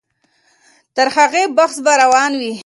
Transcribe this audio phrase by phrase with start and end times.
[0.95, 2.53] تر هغې بحث به روان وي.